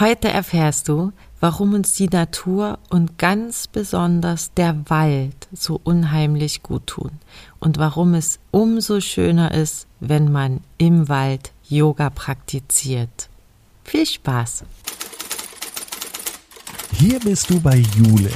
[0.00, 6.86] Heute erfährst du, warum uns die Natur und ganz besonders der Wald so unheimlich gut
[6.86, 7.10] tun
[7.58, 13.28] und warum es umso schöner ist, wenn man im Wald Yoga praktiziert.
[13.84, 14.64] Viel Spaß!
[16.94, 18.30] Hier bist du bei Jule,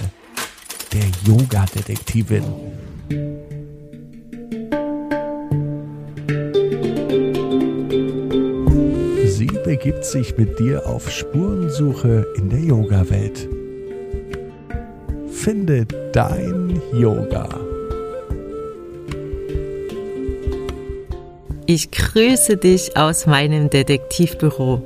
[0.93, 2.45] der Yoga-Detektivin.
[9.85, 13.47] Begibt sich mit dir auf Spurensuche in der Yoga-Welt.
[15.31, 17.47] Finde dein Yoga.
[21.67, 24.83] Ich grüße dich aus meinem Detektivbüro.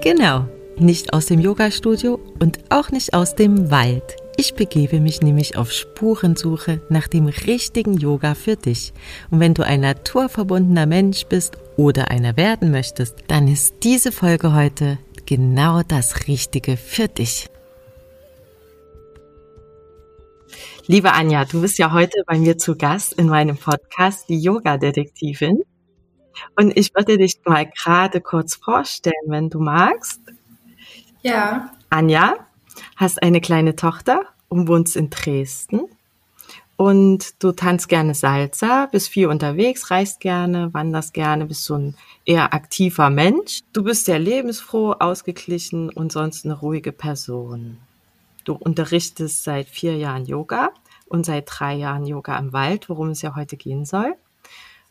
[0.00, 0.46] Genau,
[0.78, 4.14] nicht aus dem Yogastudio und auch nicht aus dem Wald.
[4.42, 8.94] Ich begebe mich nämlich auf Spurensuche nach dem richtigen Yoga für dich.
[9.30, 14.54] Und wenn du ein naturverbundener Mensch bist oder einer werden möchtest, dann ist diese Folge
[14.54, 17.50] heute genau das Richtige für dich.
[20.86, 25.64] Liebe Anja, du bist ja heute bei mir zu Gast in meinem Podcast, die Yoga-Detektivin.
[26.56, 30.22] Und ich würde dich mal gerade kurz vorstellen, wenn du magst.
[31.20, 31.72] Ja.
[31.90, 32.38] Anja,
[33.00, 35.80] hast eine kleine Tochter und wohnst in Dresden.
[36.76, 41.94] Und du tanzt gerne Salsa, bist viel unterwegs, reist gerne, wanderst gerne, bist so ein
[42.26, 43.60] eher aktiver Mensch.
[43.72, 47.78] Du bist sehr lebensfroh, ausgeglichen und sonst eine ruhige Person.
[48.44, 50.70] Du unterrichtest seit vier Jahren Yoga
[51.06, 54.14] und seit drei Jahren Yoga im Wald, worum es ja heute gehen soll.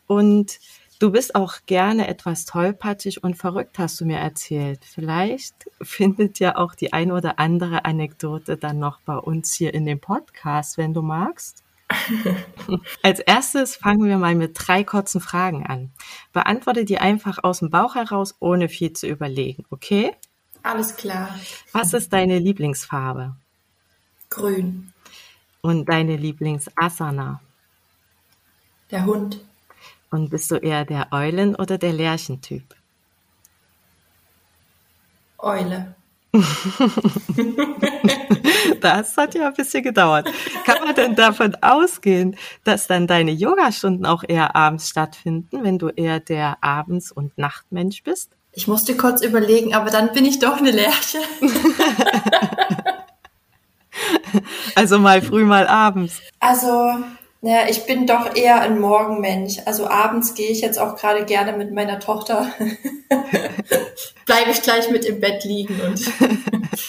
[0.06, 0.58] Und
[1.00, 4.84] Du bist auch gerne etwas tollpatschig und verrückt, hast du mir erzählt.
[4.84, 9.86] Vielleicht findet ja auch die ein oder andere Anekdote dann noch bei uns hier in
[9.86, 11.64] dem Podcast, wenn du magst.
[13.02, 15.90] Als erstes fangen wir mal mit drei kurzen Fragen an.
[16.34, 20.14] Beantworte die einfach aus dem Bauch heraus, ohne viel zu überlegen, okay?
[20.62, 21.34] Alles klar.
[21.72, 23.36] Was ist deine Lieblingsfarbe?
[24.28, 24.92] Grün.
[25.62, 27.40] Und deine Lieblingsasana?
[28.90, 29.40] Der Hund.
[30.10, 32.64] Und bist du eher der Eulen- oder der Lerchentyp?
[35.38, 35.94] Eule.
[38.80, 40.28] das hat ja ein bisschen gedauert.
[40.64, 45.88] Kann man denn davon ausgehen, dass dann deine Yogastunden auch eher abends stattfinden, wenn du
[45.88, 48.30] eher der Abends- und Nachtmensch bist?
[48.52, 51.18] Ich musste kurz überlegen, aber dann bin ich doch eine Lerche.
[54.74, 56.20] also mal früh, mal abends.
[56.40, 56.98] Also
[57.42, 59.58] naja, ich bin doch eher ein Morgenmensch.
[59.64, 62.52] Also abends gehe ich jetzt auch gerade gerne mit meiner Tochter.
[64.26, 66.00] Bleibe ich gleich mit im Bett liegen und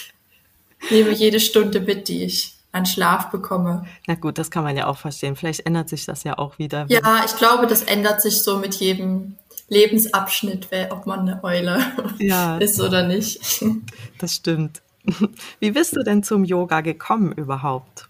[0.90, 3.86] nehme jede Stunde mit, die ich an Schlaf bekomme.
[4.06, 5.36] Na gut, das kann man ja auch verstehen.
[5.36, 6.86] Vielleicht ändert sich das ja auch wieder.
[6.88, 9.36] Ja, ich glaube, das ändert sich so mit jedem
[9.68, 11.80] Lebensabschnitt, ob man eine Eule
[12.18, 13.64] ja, ist oder nicht.
[14.18, 14.82] Das stimmt.
[15.60, 18.08] Wie bist du denn zum Yoga gekommen überhaupt?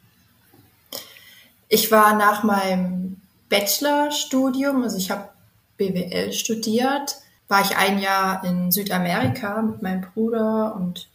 [1.73, 3.17] Ich war nach meinem
[3.49, 5.31] Bachelorstudium, also ich habe
[5.79, 7.17] BWL studiert,
[7.49, 11.09] war ich ein Jahr in Südamerika mit meinem Bruder und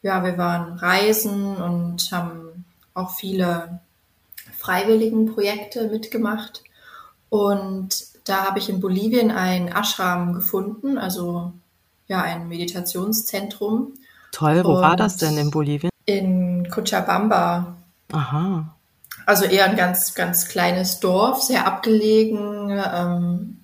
[0.00, 2.64] ja, wir waren reisen und haben
[2.94, 3.80] auch viele
[4.56, 6.62] freiwilligen Projekte mitgemacht.
[7.28, 11.52] Und da habe ich in Bolivien ein Ashram gefunden, also
[12.08, 13.92] ja, ein Meditationszentrum.
[14.32, 15.90] Toll, wo und war das denn in Bolivien?
[16.06, 17.76] In Cochabamba.
[18.10, 18.74] Aha.
[19.26, 23.60] Also eher ein ganz, ganz kleines Dorf, sehr abgelegen, ähm,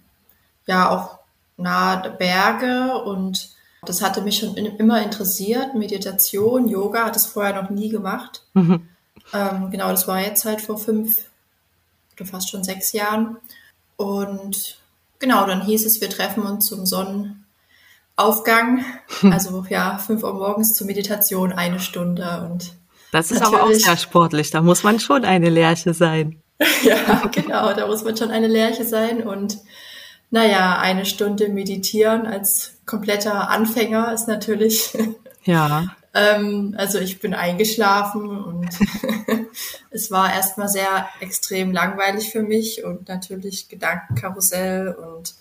[0.66, 1.18] ja auch
[1.56, 3.50] nahe der Berge und
[3.82, 5.74] das hatte mich schon immer interessiert.
[5.74, 8.44] Meditation, Yoga, hat es vorher noch nie gemacht.
[8.54, 8.88] Mhm.
[9.32, 11.26] Ähm, genau, das war jetzt halt vor fünf
[12.16, 13.36] oder fast schon sechs Jahren.
[13.96, 14.78] Und
[15.18, 18.84] genau, dann hieß es, wir treffen uns zum Sonnenaufgang.
[19.30, 22.72] Also ja, fünf Uhr morgens zur Meditation eine Stunde und
[23.12, 23.60] das ist Natürlich.
[23.60, 24.50] aber auch sehr sportlich.
[24.50, 26.42] Da muss man schon eine Lerche sein.
[26.82, 27.72] ja, genau.
[27.72, 29.26] Da muss man schon eine Lerche sein.
[29.26, 29.58] Und
[30.30, 34.96] naja, eine Stunde meditieren als kompletter Anfänger ist natürlich.
[35.44, 35.86] Ja.
[36.12, 38.68] ähm, also ich bin eingeschlafen und
[39.90, 45.36] es war erstmal sehr extrem langweilig für mich und natürlich Gedankenkarussell und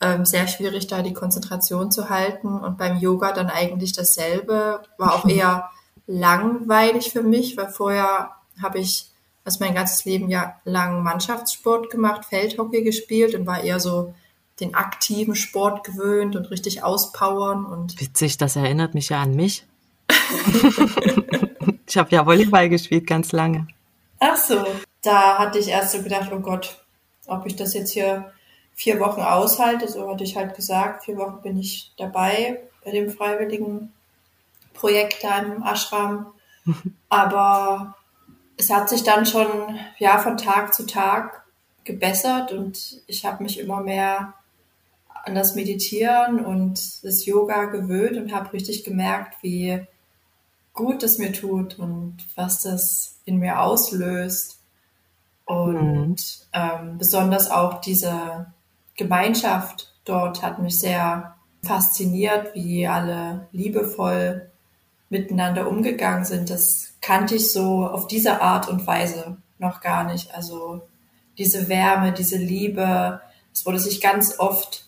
[0.00, 2.48] ähm, sehr schwierig, da die Konzentration zu halten.
[2.48, 4.82] Und beim Yoga dann eigentlich dasselbe.
[4.98, 5.70] War auch eher
[6.06, 8.30] langweilig für mich, weil vorher
[8.62, 9.10] habe ich
[9.44, 14.12] also mein ganzes Leben ja lang Mannschaftssport gemacht, Feldhockey gespielt und war eher so
[14.58, 19.64] den aktiven Sport gewöhnt und richtig auspowern und witzig, das erinnert mich ja an mich.
[21.86, 23.68] ich habe ja Volleyball gespielt ganz lange.
[24.18, 24.64] Ach so,
[25.02, 26.84] da hatte ich erst so gedacht, oh Gott,
[27.26, 28.32] ob ich das jetzt hier
[28.74, 33.10] vier Wochen aushalte, so hatte ich halt gesagt, vier Wochen bin ich dabei bei dem
[33.10, 33.92] freiwilligen
[34.76, 36.26] Projekt da im Ashram.
[37.08, 37.96] Aber
[38.56, 41.44] es hat sich dann schon ja von Tag zu Tag
[41.84, 44.34] gebessert und ich habe mich immer mehr
[45.24, 49.86] an das Meditieren und das Yoga gewöhnt und habe richtig gemerkt, wie
[50.72, 54.60] gut es mir tut und was das in mir auslöst.
[55.44, 56.16] Und mhm.
[56.52, 58.52] ähm, besonders auch diese
[58.96, 64.45] Gemeinschaft dort hat mich sehr fasziniert, wie alle liebevoll
[65.08, 66.50] miteinander umgegangen sind.
[66.50, 70.34] Das kannte ich so auf diese Art und Weise noch gar nicht.
[70.34, 70.82] Also
[71.38, 73.20] diese Wärme, diese Liebe,
[73.52, 74.86] es wurde sich ganz oft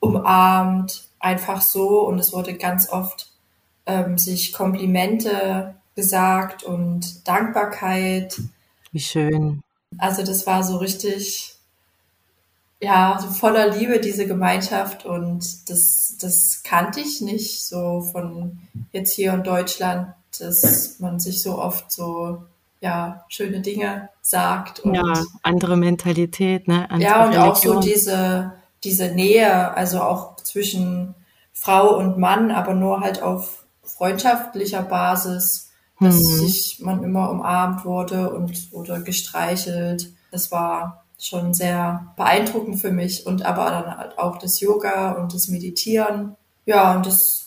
[0.00, 3.30] umarmt, einfach so und es wurde ganz oft
[3.86, 8.40] ähm, sich Komplimente gesagt und Dankbarkeit.
[8.90, 9.62] Wie schön.
[9.98, 11.51] Also das war so richtig,
[12.82, 18.58] ja, so voller Liebe, diese Gemeinschaft und das, das kannte ich nicht so von
[18.90, 20.08] jetzt hier in Deutschland,
[20.40, 22.42] dass man sich so oft so,
[22.80, 24.80] ja, schöne Dinge sagt.
[24.80, 26.90] Und, ja, andere Mentalität, ne?
[26.90, 27.50] Andere ja, und Religion.
[27.50, 28.52] auch so diese,
[28.82, 31.14] diese Nähe, also auch zwischen
[31.52, 35.70] Frau und Mann, aber nur halt auf freundschaftlicher Basis,
[36.00, 36.46] dass mhm.
[36.46, 40.12] sich man immer umarmt wurde und oder gestreichelt.
[40.32, 45.32] Das war schon sehr beeindruckend für mich und aber dann halt auch das Yoga und
[45.34, 46.36] das Meditieren.
[46.66, 47.42] Ja, und das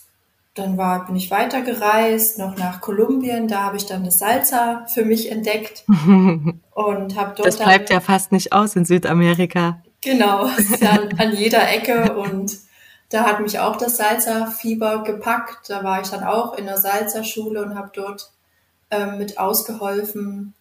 [0.56, 3.50] dann war, bin ich weitergereist, noch nach Kolumbien.
[3.50, 7.45] Da habe ich dann das Salsa für mich entdeckt und habe dort.
[7.45, 9.81] Das bleibt dann, ja fast nicht aus in Südamerika.
[10.01, 10.48] Genau,
[10.80, 12.57] ja an, an jeder Ecke und
[13.10, 15.69] da hat mich auch das Salsa-Fieber gepackt.
[15.69, 18.31] Da war ich dann auch in der Salsa-Schule und habe dort
[18.89, 20.54] ähm, mit ausgeholfen.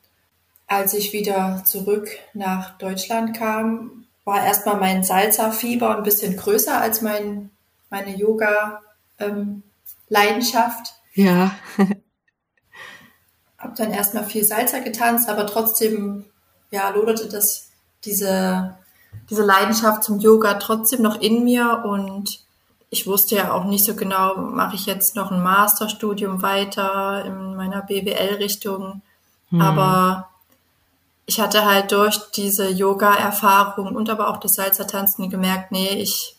[0.66, 7.02] Als ich wieder zurück nach Deutschland kam, war erstmal mein Salsa-Fieber ein bisschen größer als
[7.02, 7.50] mein,
[7.90, 10.94] meine Yoga-Leidenschaft.
[11.16, 11.54] Ähm, ja.
[13.58, 16.24] habe dann erstmal viel Salsa getanzt, aber trotzdem
[16.70, 17.70] ja, loderte das
[18.04, 18.76] diese
[19.30, 22.40] diese Leidenschaft zum Yoga trotzdem noch in mir und
[22.90, 27.56] ich wusste ja auch nicht so genau, mache ich jetzt noch ein Masterstudium weiter in
[27.56, 29.02] meiner BWL-Richtung.
[29.50, 29.60] Hm.
[29.60, 30.30] Aber
[31.26, 36.36] ich hatte halt durch diese Yoga-Erfahrung und aber auch das Salzertanzen gemerkt, nee, ich,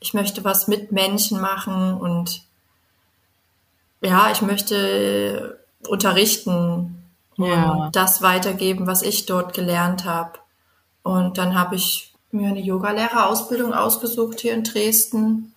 [0.00, 2.42] ich möchte was mit Menschen machen und
[4.02, 7.02] ja, ich möchte unterrichten
[7.36, 7.70] ja.
[7.70, 10.38] und das weitergeben, was ich dort gelernt habe.
[11.02, 15.54] Und dann habe ich mir eine Yogalehrerausbildung ausgesucht hier in Dresden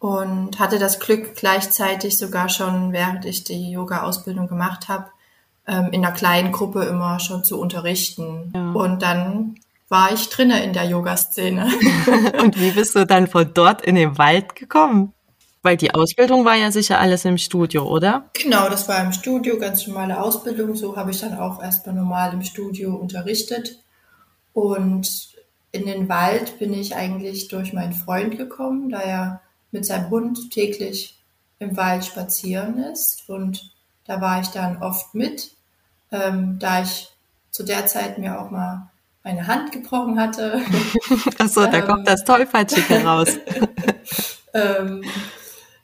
[0.00, 5.10] und hatte das Glück, gleichzeitig sogar schon, während ich die Yoga-Ausbildung gemacht habe,
[5.66, 8.52] ähm, in einer kleinen Gruppe immer schon zu unterrichten.
[8.54, 8.72] Ja.
[8.72, 9.56] Und dann
[9.88, 11.68] war ich drinne in der Yoga-Szene.
[12.42, 15.12] und wie bist du dann von dort in den Wald gekommen?
[15.62, 18.30] Weil die Ausbildung war ja sicher alles im Studio, oder?
[18.32, 20.74] Genau, das war im Studio, ganz normale Ausbildung.
[20.74, 23.82] So habe ich dann auch erstmal normal im Studio unterrichtet.
[24.54, 25.28] Und
[25.72, 29.40] in den Wald bin ich eigentlich durch meinen Freund gekommen, da er
[29.70, 31.18] mit seinem Hund täglich
[31.58, 33.28] im Wald spazieren ist.
[33.28, 33.70] Und
[34.10, 35.52] da war ich dann oft mit,
[36.10, 37.12] ähm, da ich
[37.52, 38.90] zu der Zeit mir auch mal
[39.22, 40.62] meine Hand gebrochen hatte.
[41.38, 43.28] Achso, da ähm, kommt das Tollpatschige raus.
[44.52, 45.04] ähm,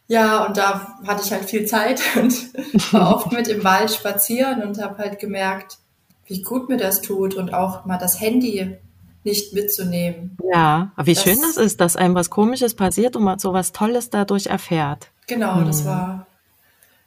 [0.08, 4.64] ja, und da hatte ich halt viel Zeit und war oft mit im Wald spazieren
[4.64, 5.78] und habe halt gemerkt,
[6.26, 8.76] wie gut mir das tut und auch mal das Handy
[9.22, 10.36] nicht mitzunehmen.
[10.52, 13.52] Ja, aber wie das, schön das ist, dass einem was Komisches passiert und man so
[13.52, 15.12] was Tolles dadurch erfährt.
[15.28, 15.66] Genau, hm.
[15.66, 16.26] das war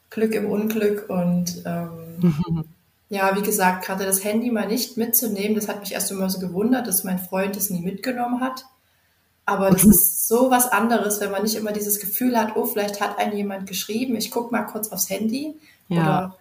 [0.10, 2.66] Glück im Unglück und ähm,
[3.10, 6.40] ja, wie gesagt, gerade das Handy mal nicht mitzunehmen, das hat mich erst immer so
[6.40, 8.66] gewundert, dass mein Freund es nie mitgenommen hat.
[9.46, 13.02] Aber das ist so was anderes, wenn man nicht immer dieses Gefühl hat, oh, vielleicht
[13.02, 15.56] hat einen jemand geschrieben, ich gucke mal kurz aufs Handy.
[15.88, 16.02] Ja.
[16.02, 16.36] Oder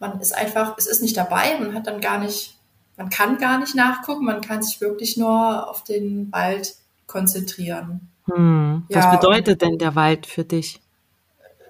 [0.00, 2.58] man ist einfach, es ist nicht dabei, man hat dann gar nicht
[2.98, 6.74] man kann gar nicht nachgucken, man kann sich wirklich nur auf den Wald
[7.06, 8.10] konzentrieren.
[8.24, 8.82] Hm.
[8.90, 10.80] Was ja, bedeutet denn der Wald für dich?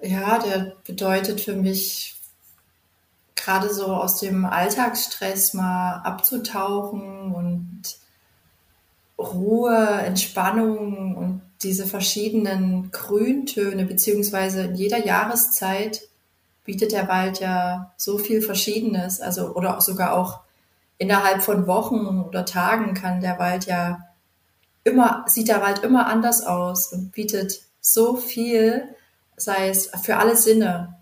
[0.01, 2.15] Ja, der bedeutet für mich
[3.35, 7.81] gerade so aus dem Alltagsstress mal abzutauchen und
[9.17, 16.07] Ruhe, Entspannung und diese verschiedenen Grüntöne, beziehungsweise in jeder Jahreszeit
[16.63, 20.39] bietet der Wald ja so viel Verschiedenes, also oder sogar auch
[20.97, 23.99] innerhalb von Wochen oder Tagen kann der Wald ja
[24.83, 28.87] immer, sieht der Wald immer anders aus und bietet so viel,
[29.39, 30.95] sei es für alle Sinne.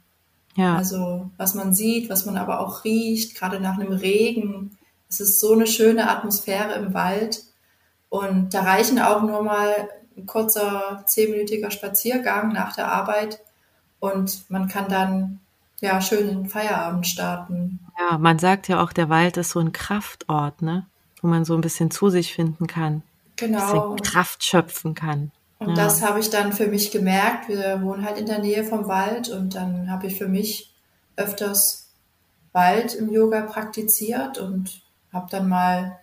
[0.55, 0.75] Ja.
[0.75, 4.77] Also, was man sieht, was man aber auch riecht, gerade nach einem Regen.
[5.09, 7.43] Es ist so eine schöne Atmosphäre im Wald.
[8.09, 13.39] Und da reichen auch nur mal ein kurzer zehnminütiger Spaziergang nach der Arbeit,
[13.99, 15.39] und man kann dann
[15.79, 17.79] ja schön den Feierabend starten.
[17.99, 20.85] Ja, man sagt ja auch, der Wald ist so ein Kraftort, ne?
[21.21, 23.03] Wo man so ein bisschen zu sich finden kann.
[23.37, 23.95] Genau.
[24.03, 25.31] Kraft schöpfen kann.
[25.59, 25.75] Und ja.
[25.75, 27.49] das habe ich dann für mich gemerkt.
[27.49, 30.73] Wir wohnen halt in der Nähe vom Wald und dann habe ich für mich
[31.15, 31.89] öfters
[32.51, 35.99] Wald im Yoga praktiziert und habe dann mal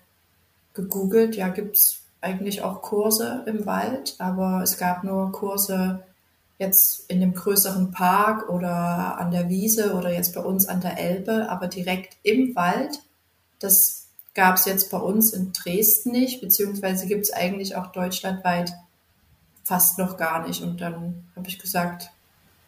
[0.72, 6.02] gegoogelt, ja, gibt es eigentlich auch Kurse im Wald, aber es gab nur Kurse
[6.58, 10.98] jetzt in dem größeren Park oder an der Wiese oder jetzt bei uns an der
[10.98, 13.00] Elbe, aber direkt im Wald.
[13.58, 18.72] Das gab es jetzt bei uns in Dresden nicht, beziehungsweise gibt es eigentlich auch deutschlandweit
[19.64, 20.62] fast noch gar nicht.
[20.62, 22.10] Und dann habe ich gesagt,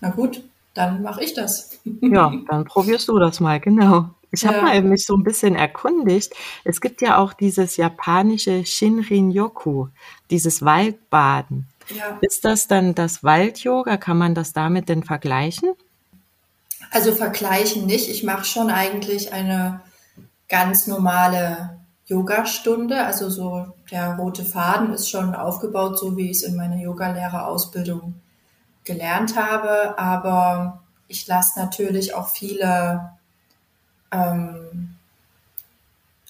[0.01, 0.43] na gut,
[0.75, 1.79] dann mache ich das.
[2.01, 4.11] Ja, dann probierst du das mal, genau.
[4.33, 4.53] Ich ja.
[4.53, 6.35] habe mal mich so ein bisschen erkundigt.
[6.65, 9.89] Es gibt ja auch dieses japanische Shinrin-yoku,
[10.31, 11.67] dieses Waldbaden.
[11.95, 12.19] Ja.
[12.21, 13.97] Ist das dann das Wald-Yoga?
[13.97, 15.71] Kann man das damit denn vergleichen?
[16.91, 18.11] Also vergleichen nicht.
[18.11, 19.81] Ich mache schon eigentlich eine
[20.49, 23.05] ganz normale Yogastunde.
[23.05, 28.15] Also so der rote Faden ist schon aufgebaut, so wie ich es in meiner Yogalehrerausbildung
[28.85, 29.99] gelernt habe.
[29.99, 33.11] Aber ich lasse natürlich auch viele,
[34.11, 34.97] ähm,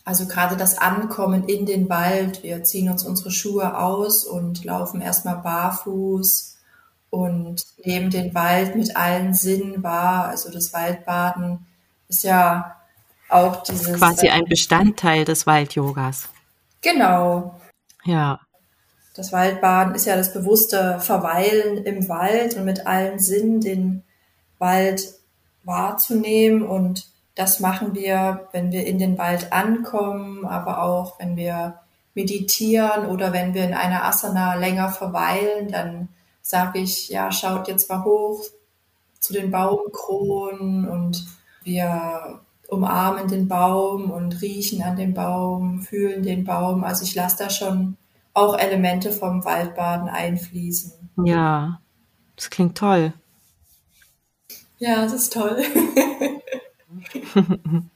[0.05, 2.43] also gerade das Ankommen in den Wald.
[2.43, 6.57] Wir ziehen uns unsere Schuhe aus und laufen erstmal barfuß
[7.11, 10.29] und nehmen den Wald mit allen Sinnen wahr.
[10.29, 11.67] Also das Waldbaden
[12.09, 12.77] ist ja
[13.29, 13.99] auch dieses.
[13.99, 16.29] Quasi ein Bestandteil des Waldyogas.
[16.83, 17.61] Genau.
[18.05, 18.41] Ja.
[19.15, 24.05] Das Waldbaden ist ja das bewusste Verweilen im Wald und mit allen Sinnen den
[24.59, 25.15] Wald
[25.65, 26.63] wahrzunehmen.
[26.63, 31.81] Und das machen wir, wenn wir in den Wald ankommen, aber auch wenn wir
[32.15, 36.09] meditieren oder wenn wir in einer Asana länger verweilen, dann
[36.41, 38.43] sage ich, ja, schaut jetzt mal hoch
[39.19, 41.27] zu den Baumkronen und
[41.63, 46.85] wir umarmen den Baum und riechen an dem Baum, fühlen den Baum.
[46.85, 47.97] Also ich lasse da schon
[48.35, 50.93] auch Elemente vom Waldbaden einfließen.
[51.25, 51.81] Ja,
[52.37, 53.13] das klingt toll.
[54.79, 55.63] Ja, das ist toll.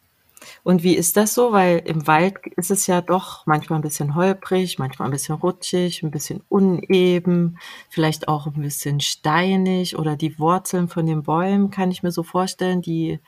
[0.63, 1.53] Und wie ist das so?
[1.53, 6.03] Weil im Wald ist es ja doch manchmal ein bisschen holprig, manchmal ein bisschen rutschig,
[6.03, 11.91] ein bisschen uneben, vielleicht auch ein bisschen steinig oder die Wurzeln von den Bäumen, kann
[11.91, 13.21] ich mir so vorstellen, die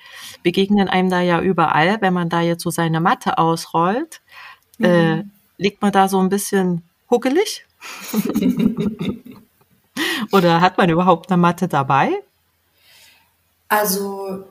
[0.43, 2.01] begegnen einem da ja überall.
[2.01, 4.21] Wenn man da jetzt so seine Matte ausrollt,
[4.79, 4.85] mhm.
[4.85, 5.25] äh,
[5.57, 7.65] liegt man da so ein bisschen huckelig?
[10.33, 12.13] oder hat man überhaupt eine Matte dabei?
[13.69, 14.45] Also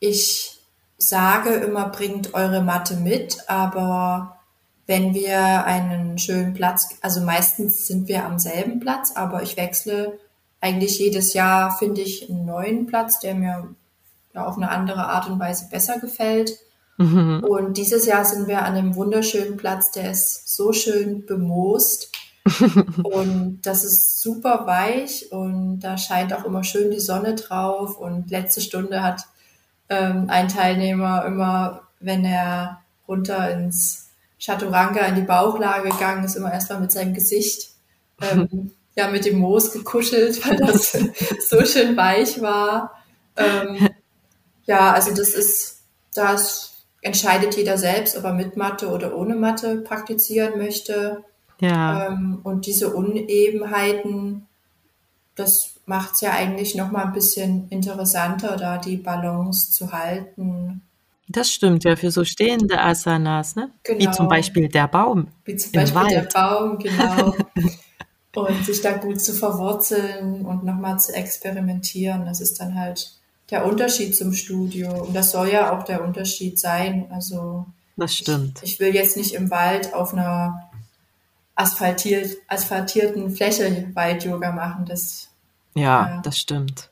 [0.00, 0.55] ich
[0.98, 4.38] sage immer, bringt eure Matte mit, aber
[4.86, 10.18] wenn wir einen schönen Platz, also meistens sind wir am selben Platz, aber ich wechsle
[10.60, 13.68] eigentlich jedes Jahr, finde ich, einen neuen Platz, der mir
[14.34, 16.52] ja, auf eine andere Art und Weise besser gefällt.
[16.98, 17.44] Mhm.
[17.44, 22.12] Und dieses Jahr sind wir an einem wunderschönen Platz, der ist so schön bemoost.
[23.02, 27.98] und das ist super weich und da scheint auch immer schön die Sonne drauf.
[27.98, 29.26] Und letzte Stunde hat
[29.88, 36.52] ähm, ein Teilnehmer immer, wenn er runter ins Chaturanga in die Bauchlage gegangen ist, immer
[36.52, 37.70] erstmal mit seinem Gesicht
[38.20, 40.92] ähm, ja mit dem Moos gekuschelt, weil das
[41.48, 42.92] so schön weich war.
[43.36, 43.88] Ähm,
[44.64, 45.82] ja, also das ist,
[46.14, 51.24] das entscheidet jeder selbst, ob er mit Mathe oder ohne Mathe praktizieren möchte.
[51.60, 52.06] Ja.
[52.06, 54.45] Ähm, und diese Unebenheiten,
[55.36, 60.82] das macht es ja eigentlich noch mal ein bisschen interessanter, da die Balance zu halten.
[61.28, 63.70] Das stimmt ja für so stehende Asanas, ne?
[63.82, 64.00] Genau.
[64.00, 65.28] Wie zum Beispiel der Baum.
[65.44, 66.12] Wie zum Beispiel Wald.
[66.12, 67.34] der Baum, genau.
[68.34, 72.26] und sich da gut zu verwurzeln und nochmal zu experimentieren.
[72.26, 73.12] Das ist dann halt
[73.50, 75.04] der Unterschied zum Studio.
[75.04, 77.06] Und das soll ja auch der Unterschied sein.
[77.10, 77.66] Also
[77.96, 78.60] das stimmt.
[78.62, 80.70] Ich, ich will jetzt nicht im Wald auf einer
[81.56, 84.84] asphaltiert, asphaltierten Fläche Wald-Yoga machen.
[84.86, 85.30] Das
[85.74, 86.20] ja, ja.
[86.22, 86.90] das stimmt.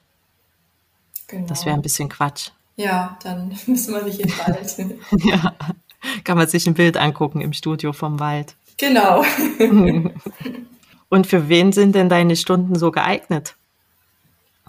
[1.28, 1.47] Genau.
[1.47, 2.50] Das wäre ein bisschen Quatsch.
[2.76, 4.76] Ja, dann müssen wir nicht in den Wald.
[5.25, 5.54] ja,
[6.25, 8.56] kann man sich ein Bild angucken im Studio vom Wald.
[8.76, 9.25] Genau.
[11.09, 13.54] Und für wen sind denn deine Stunden so geeignet?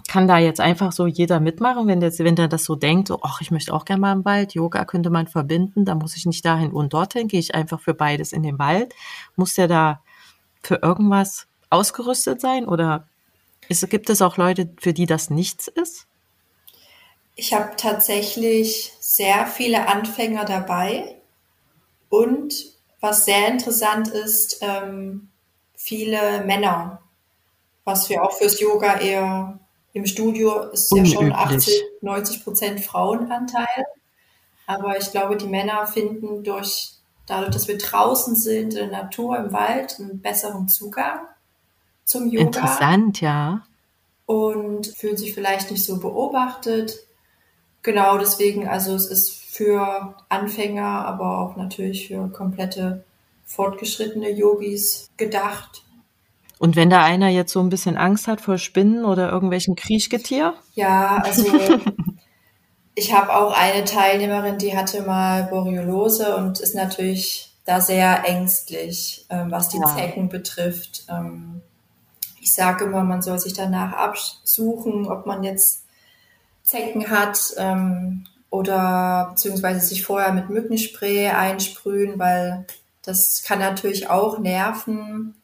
[0.08, 3.20] Kann da jetzt einfach so jeder mitmachen, wenn der, wenn der das so denkt, so,
[3.22, 6.26] ach, ich möchte auch gerne mal im Wald, Yoga könnte man verbinden, da muss ich
[6.26, 8.94] nicht dahin und dorthin, gehe ich einfach für beides in den Wald.
[9.34, 10.02] Muss der da
[10.62, 13.08] für irgendwas ausgerüstet sein oder
[13.68, 16.06] ist, gibt es auch Leute, für die das nichts ist?
[17.34, 21.16] Ich habe tatsächlich sehr viele Anfänger dabei
[22.08, 22.54] und
[23.00, 25.28] was sehr interessant ist, ähm,
[25.76, 27.02] viele Männer,
[27.84, 29.58] was wir auch fürs Yoga eher
[29.96, 33.86] im Studio ist ja schon 80, 90 Prozent Frauenanteil.
[34.66, 36.92] Aber ich glaube, die Männer finden durch,
[37.26, 41.20] dadurch, dass wir draußen sind, in der Natur, im Wald, einen besseren Zugang
[42.04, 42.44] zum Yoga.
[42.44, 43.62] Interessant, ja.
[44.26, 46.98] Und fühlen sich vielleicht nicht so beobachtet.
[47.82, 53.02] Genau deswegen, also es ist für Anfänger, aber auch natürlich für komplette
[53.46, 55.85] fortgeschrittene Yogis gedacht.
[56.58, 60.54] Und wenn da einer jetzt so ein bisschen Angst hat vor Spinnen oder irgendwelchen Kriechgetier?
[60.74, 61.46] Ja, also
[62.94, 69.26] ich habe auch eine Teilnehmerin, die hatte mal Boreolose und ist natürlich da sehr ängstlich,
[69.28, 69.94] ähm, was die ja.
[69.94, 71.04] Zecken betrifft.
[71.10, 71.60] Ähm,
[72.40, 75.84] ich sage immer, man soll sich danach absuchen, ob man jetzt
[76.62, 82.66] Zecken hat ähm, oder beziehungsweise sich vorher mit Mückenspray einsprühen, weil
[83.02, 85.34] das kann natürlich auch nerven.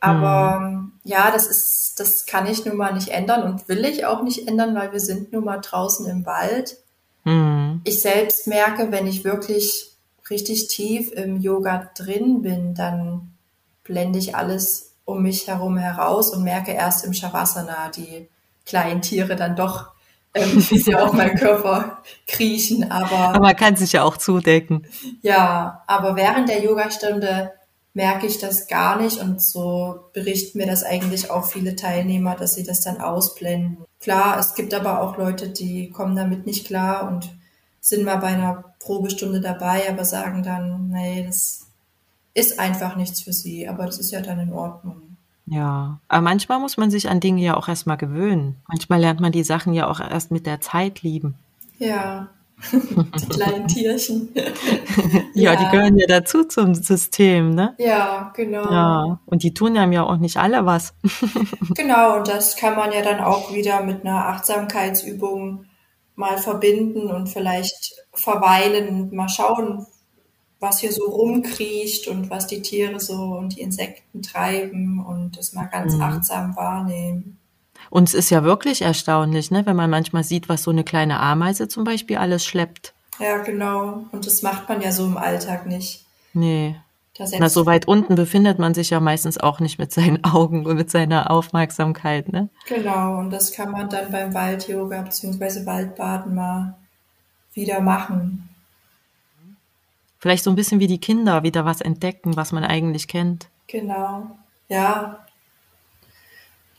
[0.00, 0.92] Aber mhm.
[1.04, 4.46] ja, das ist, das kann ich nun mal nicht ändern und will ich auch nicht
[4.46, 6.76] ändern, weil wir sind nun mal draußen im Wald.
[7.24, 7.80] Mhm.
[7.84, 9.92] Ich selbst merke, wenn ich wirklich
[10.30, 13.32] richtig tief im Yoga drin bin, dann
[13.84, 18.28] blende ich alles um mich herum heraus und merke erst im Shavasana die
[18.66, 19.92] kleinen Tiere dann doch,
[20.34, 22.90] ähm, wie sie auf meinen Körper kriechen.
[22.90, 24.86] Aber, aber man kann sich ja auch zudecken.
[25.22, 27.52] Ja, aber während der Yogastunde
[27.96, 32.54] merke ich das gar nicht und so berichten mir das eigentlich auch viele Teilnehmer, dass
[32.54, 33.78] sie das dann ausblenden.
[34.00, 37.34] Klar, es gibt aber auch Leute, die kommen damit nicht klar und
[37.80, 41.68] sind mal bei einer Probestunde dabei, aber sagen dann, nee, das
[42.34, 45.16] ist einfach nichts für sie, aber das ist ja dann in Ordnung.
[45.46, 48.56] Ja, aber manchmal muss man sich an Dinge ja auch erstmal gewöhnen.
[48.68, 51.34] Manchmal lernt man die Sachen ja auch erst mit der Zeit lieben.
[51.78, 52.28] Ja,
[52.72, 54.30] die kleinen Tierchen.
[54.34, 54.42] ja,
[55.52, 57.74] ja, die gehören ja dazu zum System, ne?
[57.78, 58.70] Ja, genau.
[58.70, 60.94] Ja, und die tun einem ja auch nicht alle was.
[61.74, 65.66] genau, und das kann man ja dann auch wieder mit einer Achtsamkeitsübung
[66.14, 69.86] mal verbinden und vielleicht verweilen und mal schauen,
[70.58, 75.52] was hier so rumkriecht und was die Tiere so und die Insekten treiben und das
[75.52, 76.02] mal ganz mhm.
[76.02, 77.38] achtsam wahrnehmen.
[77.96, 81.18] Und es ist ja wirklich erstaunlich, ne, wenn man manchmal sieht, was so eine kleine
[81.18, 82.92] Ameise zum Beispiel alles schleppt.
[83.18, 84.04] Ja, genau.
[84.12, 86.04] Und das macht man ja so im Alltag nicht.
[86.34, 86.76] Nee.
[87.38, 90.76] Na, so weit unten befindet man sich ja meistens auch nicht mit seinen Augen und
[90.76, 92.50] mit seiner Aufmerksamkeit, ne?
[92.68, 95.64] Genau, und das kann man dann beim Wald-Yoga bzw.
[95.64, 96.74] Waldbaden mal
[97.54, 98.50] wieder machen.
[100.18, 103.48] Vielleicht so ein bisschen wie die Kinder wieder was entdecken, was man eigentlich kennt.
[103.68, 104.36] Genau,
[104.68, 105.25] ja.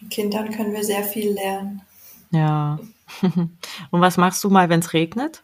[0.09, 1.81] Kindern können wir sehr viel lernen.
[2.31, 2.79] Ja.
[3.21, 5.43] Und was machst du mal, wenn es regnet?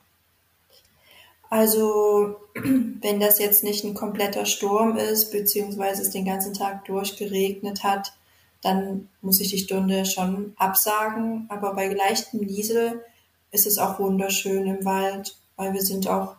[1.50, 7.84] Also, wenn das jetzt nicht ein kompletter Sturm ist, beziehungsweise es den ganzen Tag durchgeregnet
[7.84, 8.14] hat,
[8.62, 11.46] dann muss ich die Stunde schon absagen.
[11.50, 13.04] Aber bei leichtem Niesel
[13.52, 16.36] ist es auch wunderschön im Wald, weil wir sind auch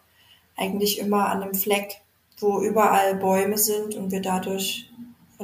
[0.56, 2.00] eigentlich immer an einem Fleck,
[2.38, 4.90] wo überall Bäume sind und wir dadurch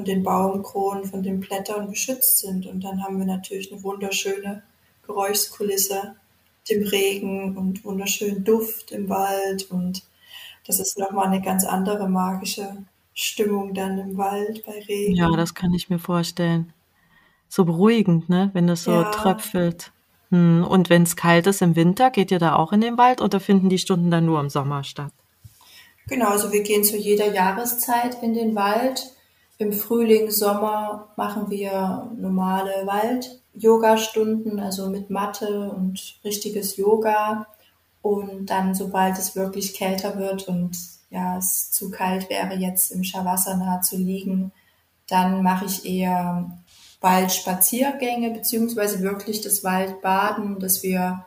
[0.01, 2.67] von den Baumkronen, von den Blättern geschützt sind.
[2.67, 4.63] Und dann haben wir natürlich eine wunderschöne
[5.07, 6.17] Geräuschkulisse,
[6.71, 9.71] dem Regen und wunderschönen Duft im Wald.
[9.71, 10.03] Und
[10.67, 12.79] das ist nochmal eine ganz andere magische
[13.13, 15.17] Stimmung dann im Wald bei Regen.
[15.17, 16.73] Ja, das kann ich mir vorstellen.
[17.51, 18.49] So beruhigend, ne?
[18.55, 19.11] Wenn das so ja.
[19.11, 19.93] tröpfelt.
[20.31, 20.65] Hm.
[20.65, 23.39] Und wenn es kalt ist im Winter, geht ihr da auch in den Wald oder
[23.39, 25.13] finden die Stunden dann nur im Sommer statt?
[26.07, 29.13] Genau, also wir gehen zu jeder Jahreszeit in den Wald.
[29.61, 37.47] Im Frühling, Sommer machen wir normale Wald-Yoga-Stunden, also mit Matte und richtiges Yoga.
[38.01, 40.79] Und dann, sobald es wirklich kälter wird und
[41.11, 44.51] ja, es zu kalt wäre, jetzt im Shavasana zu liegen,
[45.07, 46.59] dann mache ich eher
[47.03, 51.27] Waldspaziergänge beziehungsweise wirklich das Waldbaden, dass wir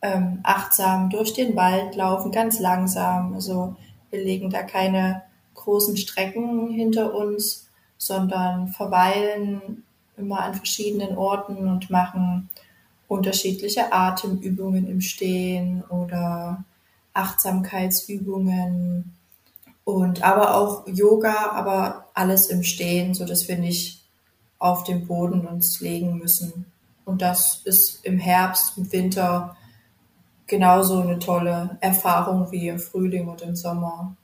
[0.00, 3.34] ähm, achtsam durch den Wald laufen, ganz langsam.
[3.34, 3.74] Also
[4.10, 7.63] wir legen da keine großen Strecken hinter uns,
[8.06, 9.84] sondern verweilen
[10.16, 12.48] immer an verschiedenen Orten und machen
[13.08, 16.64] unterschiedliche Atemübungen im Stehen oder
[17.12, 19.14] Achtsamkeitsübungen
[19.84, 24.02] und aber auch Yoga, aber alles im Stehen, so dass wir nicht
[24.58, 26.66] auf den Boden uns legen müssen.
[27.04, 29.56] Und das ist im Herbst, im Winter
[30.46, 34.16] genauso eine tolle Erfahrung wie im Frühling und im Sommer.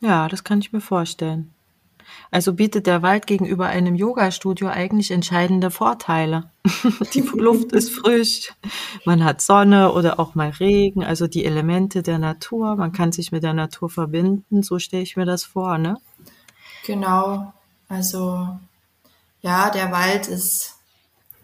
[0.00, 1.54] Ja, das kann ich mir vorstellen.
[2.30, 6.50] Also bietet der Wald gegenüber einem Yoga-Studio eigentlich entscheidende Vorteile.
[7.14, 8.52] die Luft ist frisch,
[9.04, 13.32] man hat Sonne oder auch mal Regen, also die Elemente der Natur, man kann sich
[13.32, 15.96] mit der Natur verbinden, so stelle ich mir das vor, ne?
[16.84, 17.52] Genau,
[17.88, 18.48] also
[19.40, 20.76] ja, der Wald ist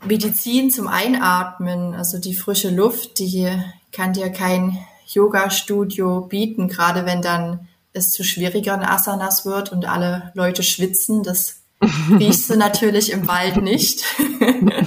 [0.04, 3.48] Medizin zum Einatmen, also die frische Luft, die
[3.92, 10.32] kann dir kein Yoga-Studio bieten, gerade wenn dann es zu schwierigeren Asanas wird und alle
[10.34, 11.22] Leute schwitzen.
[11.22, 11.62] Das
[12.10, 14.04] riechst du natürlich im Wald nicht.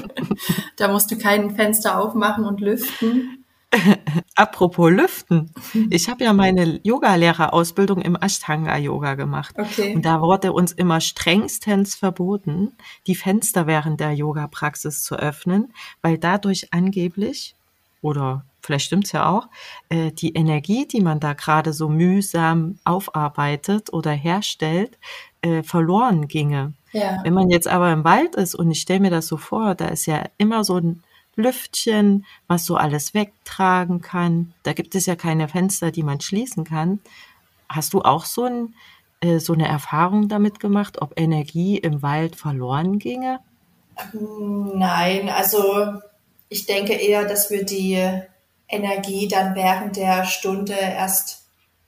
[0.77, 3.45] da musst du kein Fenster aufmachen und lüften.
[4.35, 5.51] Apropos Lüften.
[5.89, 9.55] Ich habe ja meine Yogalehrerausbildung im Ashtanga-Yoga gemacht.
[9.57, 9.95] Okay.
[9.95, 12.73] Und da wurde uns immer strengstens verboten,
[13.07, 17.55] die Fenster während der Yoga-Praxis zu öffnen, weil dadurch angeblich,
[18.01, 19.47] oder vielleicht stimmt's ja auch,
[19.89, 24.97] äh, die Energie, die man da gerade so mühsam aufarbeitet oder herstellt,
[25.41, 26.73] äh, verloren ginge.
[26.91, 27.19] Ja.
[27.23, 29.87] Wenn man jetzt aber im Wald ist und ich stelle mir das so vor, da
[29.87, 31.03] ist ja immer so ein
[31.35, 34.53] Lüftchen, was so alles wegtragen kann.
[34.63, 36.99] Da gibt es ja keine Fenster, die man schließen kann.
[37.67, 38.73] Hast du auch so, ein,
[39.19, 43.39] äh, so eine Erfahrung damit gemacht, ob Energie im Wald verloren ginge?
[44.13, 45.99] Nein, also
[46.49, 48.21] ich denke eher, dass wir die
[48.67, 51.43] Energie dann während der Stunde erst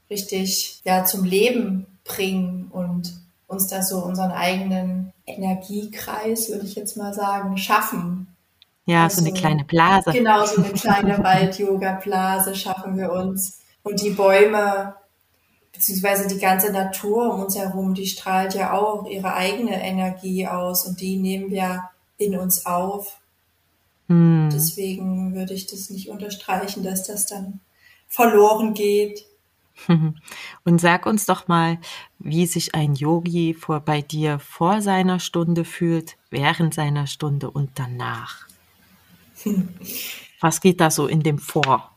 [0.09, 3.13] richtig ja, zum Leben bringen und
[3.47, 8.27] uns da so unseren eigenen Energiekreis, würde ich jetzt mal sagen, schaffen.
[8.85, 10.11] Ja, also, so eine kleine Blase.
[10.11, 13.59] Genau, so eine kleine Wald-Yoga-Blase schaffen wir uns.
[13.83, 14.95] Und die Bäume,
[15.73, 20.85] beziehungsweise die ganze Natur um uns herum, die strahlt ja auch ihre eigene Energie aus
[20.85, 23.19] und die nehmen wir in uns auf.
[24.07, 24.49] Hm.
[24.51, 27.59] Deswegen würde ich das nicht unterstreichen, dass das dann
[28.07, 29.25] verloren geht.
[30.63, 31.77] Und sag uns doch mal,
[32.19, 37.71] wie sich ein Yogi vor, bei dir vor seiner Stunde fühlt, während seiner Stunde und
[37.75, 38.47] danach.
[40.39, 41.91] Was geht da so in dem vor?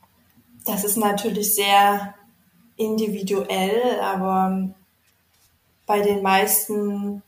[0.67, 2.15] Das ist natürlich sehr
[2.77, 4.75] individuell, aber
[5.87, 7.23] bei den meisten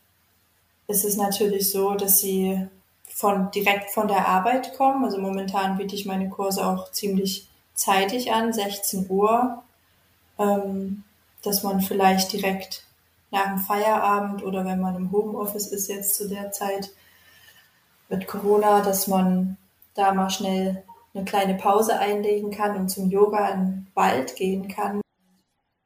[0.87, 2.67] ist es natürlich so, dass sie
[3.15, 5.05] von direkt von der Arbeit kommen.
[5.05, 9.63] Also momentan biete ich meine Kurse auch ziemlich zeitig an, 16 Uhr,
[10.39, 11.05] ähm,
[11.43, 12.85] dass man vielleicht direkt
[13.31, 16.91] nach dem Feierabend oder wenn man im Homeoffice ist jetzt zu der Zeit
[18.09, 19.57] mit Corona, dass man
[19.95, 24.69] da mal schnell eine kleine Pause einlegen kann und zum Yoga in den Wald gehen
[24.69, 25.01] kann.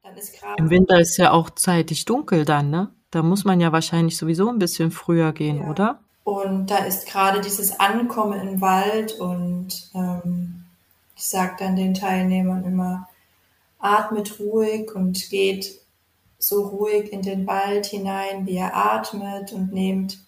[0.03, 2.93] Dann ist Im Winter ist ja auch zeitig dunkel dann, ne?
[3.11, 5.71] Da muss man ja wahrscheinlich sowieso ein bisschen früher gehen, ja.
[5.71, 6.01] oder?
[6.27, 10.65] Und da ist gerade dieses Ankommen im Wald und ähm,
[11.15, 13.09] ich sage dann den Teilnehmern immer,
[13.79, 15.81] atmet ruhig und geht
[16.41, 20.19] so ruhig in den Wald hinein, wie ihr atmet und nehmt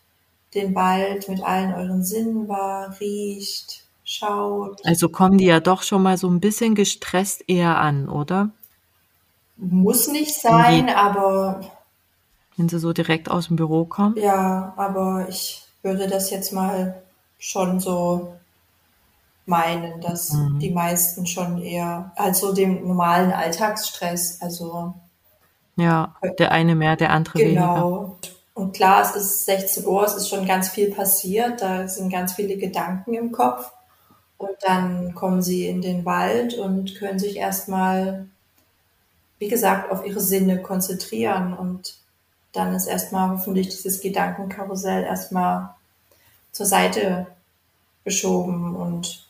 [0.55, 4.81] den Wald mit allen euren Sinnen wahr, riecht, schaut.
[4.87, 8.51] Also kommen die ja doch schon mal so ein bisschen gestresst eher an, oder?
[9.57, 11.61] Muss nicht sein, die, aber.
[12.57, 14.15] Wenn sie so direkt aus dem Büro kommen?
[14.17, 17.03] Ja, aber ich würde das jetzt mal
[17.39, 18.35] schon so
[19.47, 20.59] meinen, dass mhm.
[20.59, 24.95] die meisten schon eher, also dem normalen Alltagsstress, also.
[25.77, 27.47] Ja, der eine mehr, der andere genau.
[27.47, 27.75] weniger.
[27.75, 28.19] Genau.
[28.55, 32.33] Und klar, es ist 16 Uhr, es ist schon ganz viel passiert, da sind ganz
[32.33, 33.71] viele Gedanken im Kopf.
[34.37, 38.27] Und dann kommen sie in den Wald und können sich erstmal,
[39.39, 41.55] wie gesagt, auf ihre Sinne konzentrieren.
[41.55, 41.95] Und
[42.59, 45.71] dann ist erstmal hoffentlich dieses Gedankenkarussell erstmal
[46.51, 47.29] zur Seite
[48.05, 48.75] geschoben.
[48.75, 49.25] Und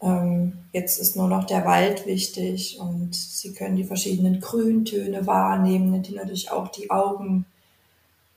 [0.00, 6.02] ähm, jetzt ist nur noch der Wald wichtig und sie können die verschiedenen Grüntöne wahrnehmen,
[6.02, 7.46] die natürlich auch die Augen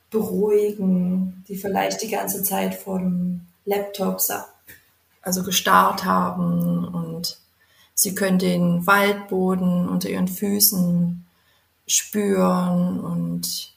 [0.10, 4.20] beruhigen, die vielleicht die ganze Zeit vor dem Laptop
[5.22, 7.38] also gestarrt haben und
[7.94, 11.26] sie können den Waldboden unter ihren Füßen
[11.88, 13.73] spüren und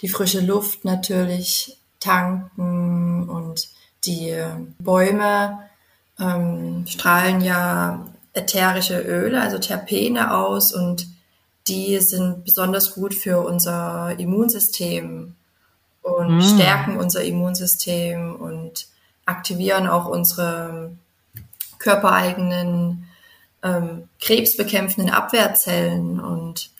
[0.00, 3.68] die frische Luft natürlich tanken und
[4.04, 4.34] die
[4.78, 5.60] Bäume
[6.20, 11.06] ähm, strahlen ja ätherische Öle, also Terpene aus und
[11.66, 15.34] die sind besonders gut für unser Immunsystem
[16.02, 16.42] und mm.
[16.42, 18.88] stärken unser Immunsystem und
[19.24, 20.92] aktivieren auch unsere
[21.78, 23.08] körpereigenen
[23.62, 26.70] ähm, krebsbekämpfenden Abwehrzellen und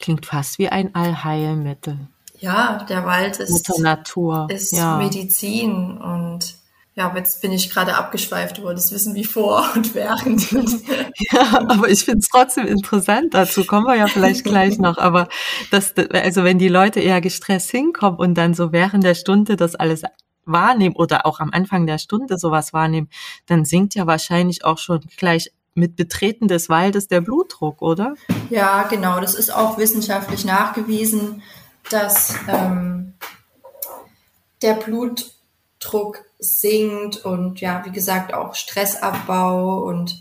[0.00, 1.98] klingt fast wie ein Allheilmittel.
[2.40, 4.46] Ja, der Wald ist Mutter Natur.
[4.50, 4.96] ist ja.
[4.96, 6.58] Medizin und
[6.98, 10.50] ja, jetzt bin ich gerade abgeschweift, du wolltest wissen, wie vor und während.
[11.30, 13.34] ja, aber ich finde es trotzdem interessant.
[13.34, 14.98] Dazu kommen wir ja vielleicht gleich noch.
[14.98, 15.28] Aber
[15.70, 19.76] das, also wenn die Leute eher gestresst hinkommen und dann so während der Stunde das
[19.76, 20.02] alles
[20.44, 23.08] wahrnehmen oder auch am Anfang der Stunde sowas wahrnehmen,
[23.46, 28.14] dann sinkt ja wahrscheinlich auch schon gleich mit Betreten des Waldes der Blutdruck, oder?
[28.50, 29.20] Ja, genau.
[29.20, 31.42] Das ist auch wissenschaftlich nachgewiesen,
[31.90, 33.14] dass ähm,
[34.62, 40.20] der Blutdruck sinkt und ja, wie gesagt, auch Stressabbau und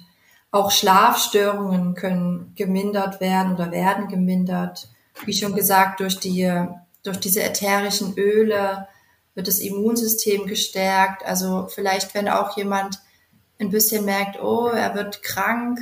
[0.51, 4.89] auch Schlafstörungen können gemindert werden oder werden gemindert.
[5.25, 6.51] Wie schon gesagt, durch die,
[7.03, 8.87] durch diese ätherischen Öle
[9.35, 11.25] wird das Immunsystem gestärkt.
[11.25, 12.99] Also vielleicht, wenn auch jemand
[13.59, 15.79] ein bisschen merkt, oh, er wird krank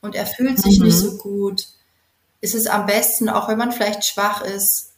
[0.00, 0.86] und er fühlt sich mhm.
[0.86, 1.68] nicht so gut,
[2.40, 4.92] ist es am besten, auch wenn man vielleicht schwach ist,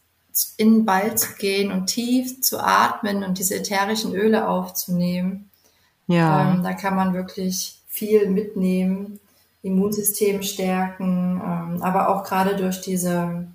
[0.56, 5.50] in den Wald zu gehen und tief zu atmen und diese ätherischen Öle aufzunehmen.
[6.06, 6.52] Ja.
[6.52, 9.20] Ähm, da kann man wirklich viel mitnehmen,
[9.62, 13.46] Immunsystem stärken, ähm, aber auch gerade durch diese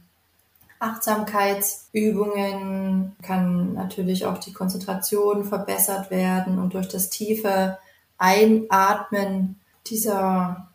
[0.79, 7.77] Achtsamkeitsübungen kann natürlich auch die Konzentration verbessert werden und durch das tiefe
[8.17, 10.67] Einatmen dieser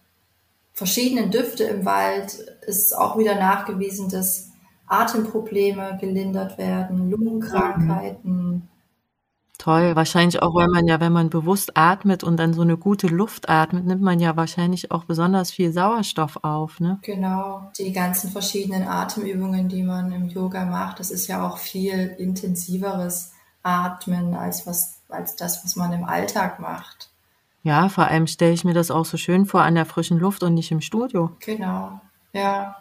[0.72, 2.32] verschiedenen Düfte im Wald
[2.66, 4.47] ist auch wieder nachgewiesen, dass
[4.88, 8.68] Atemprobleme gelindert werden, Lungenkrankheiten.
[9.58, 13.08] Toll, wahrscheinlich auch, weil man ja, wenn man bewusst atmet und dann so eine gute
[13.08, 17.00] Luft atmet, nimmt man ja wahrscheinlich auch besonders viel Sauerstoff auf, ne?
[17.02, 22.14] Genau, die ganzen verschiedenen Atemübungen, die man im Yoga macht, das ist ja auch viel
[22.18, 23.32] intensiveres
[23.64, 27.10] Atmen als was, als das, was man im Alltag macht.
[27.64, 30.44] Ja, vor allem stelle ich mir das auch so schön vor an der frischen Luft
[30.44, 31.32] und nicht im Studio.
[31.40, 32.00] Genau,
[32.32, 32.76] ja.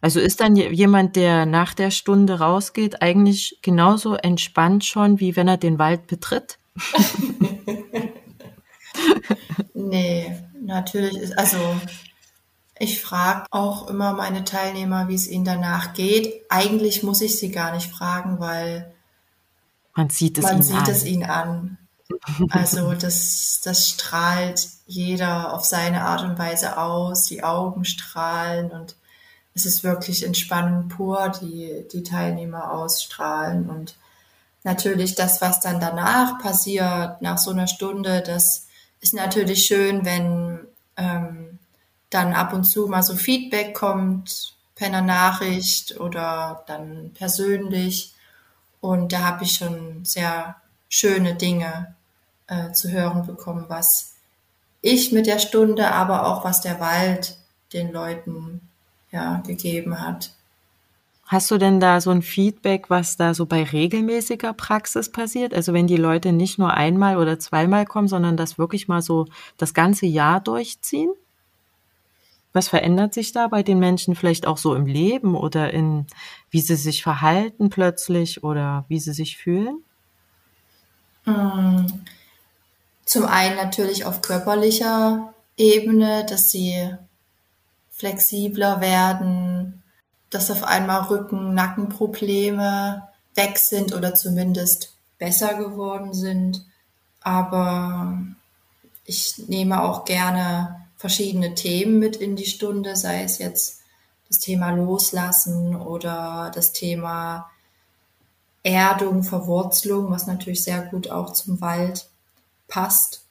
[0.00, 5.48] Also ist dann jemand, der nach der Stunde rausgeht, eigentlich genauso entspannt schon, wie wenn
[5.48, 6.58] er den Wald betritt?
[9.74, 11.58] nee, natürlich ist, also
[12.78, 16.32] ich frage auch immer meine Teilnehmer, wie es ihnen danach geht.
[16.48, 18.94] Eigentlich muss ich sie gar nicht fragen, weil
[19.96, 20.90] man sieht es, man ihnen, sieht an.
[20.90, 21.78] es ihnen an.
[22.50, 28.94] Also das, das strahlt jeder auf seine Art und Weise aus, die Augen strahlen und
[29.58, 33.68] es ist wirklich Entspannung pur, die die Teilnehmer ausstrahlen.
[33.68, 33.96] Und
[34.62, 38.68] natürlich das, was dann danach passiert, nach so einer Stunde, das
[39.00, 40.60] ist natürlich schön, wenn
[40.96, 41.58] ähm,
[42.08, 48.14] dann ab und zu mal so Feedback kommt per Nachricht oder dann persönlich.
[48.80, 50.54] Und da habe ich schon sehr
[50.88, 51.96] schöne Dinge
[52.46, 54.14] äh, zu hören bekommen, was
[54.82, 57.36] ich mit der Stunde, aber auch was der Wald
[57.72, 58.67] den Leuten
[59.10, 60.32] ja, gegeben hat.
[61.28, 65.52] Hast du denn da so ein Feedback, was da so bei regelmäßiger Praxis passiert?
[65.52, 69.26] Also wenn die Leute nicht nur einmal oder zweimal kommen, sondern das wirklich mal so
[69.58, 71.10] das ganze Jahr durchziehen?
[72.54, 76.06] Was verändert sich da bei den Menschen vielleicht auch so im Leben oder in,
[76.50, 79.84] wie sie sich verhalten plötzlich oder wie sie sich fühlen?
[81.24, 81.86] Hm.
[83.04, 86.94] Zum einen natürlich auf körperlicher Ebene, dass sie
[87.98, 89.82] flexibler werden,
[90.30, 96.64] dass auf einmal Rücken, Nackenprobleme weg sind oder zumindest besser geworden sind.
[97.20, 98.18] Aber
[99.04, 103.80] ich nehme auch gerne verschiedene Themen mit in die Stunde, sei es jetzt
[104.28, 107.50] das Thema Loslassen oder das Thema
[108.62, 112.08] Erdung, Verwurzelung, was natürlich sehr gut auch zum Wald
[112.68, 113.24] passt.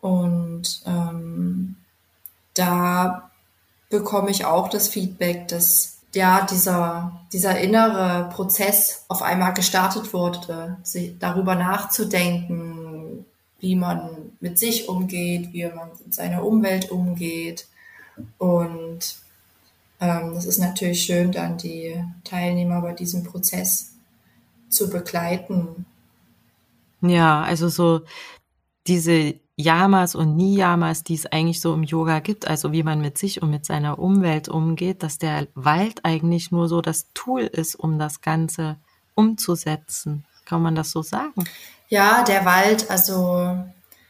[0.00, 1.76] Und ähm,
[2.54, 3.31] da
[3.92, 10.78] bekomme ich auch das Feedback, dass ja dieser, dieser innere Prozess auf einmal gestartet wurde,
[10.82, 13.26] sich darüber nachzudenken,
[13.60, 17.68] wie man mit sich umgeht, wie man mit seiner Umwelt umgeht.
[18.38, 19.16] Und
[20.00, 23.92] ähm, das ist natürlich schön, dann die Teilnehmer bei diesem Prozess
[24.70, 25.84] zu begleiten.
[27.02, 28.00] Ja, also so
[28.86, 33.18] diese Yamas und Niyamas, die es eigentlich so im Yoga gibt, also wie man mit
[33.18, 37.74] sich und mit seiner Umwelt umgeht, dass der Wald eigentlich nur so das Tool ist,
[37.74, 38.76] um das Ganze
[39.14, 40.24] umzusetzen.
[40.44, 41.44] Kann man das so sagen?
[41.88, 43.58] Ja, der Wald, also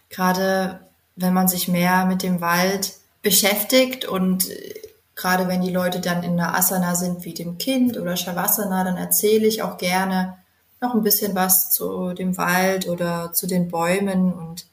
[0.09, 0.81] gerade
[1.16, 4.48] wenn man sich mehr mit dem Wald beschäftigt und
[5.14, 8.96] gerade wenn die Leute dann in einer Asana sind wie dem Kind oder Shavasana, dann
[8.96, 10.38] erzähle ich auch gerne
[10.81, 14.66] noch ein bisschen was zu dem Wald oder zu den Bäumen und